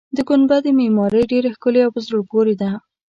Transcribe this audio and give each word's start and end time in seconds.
د 0.15 0.17
ګنبدې 0.29 0.71
معمارۍ 0.79 1.23
ډېره 1.31 1.49
ښکلې 1.55 1.79
او 1.83 1.91
په 1.95 1.99
زړه 2.05 2.19
پورې 2.31 2.55
ده. 2.61 2.71